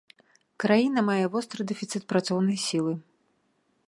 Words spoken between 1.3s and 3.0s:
востры дэфіцыт працоўнай сілы.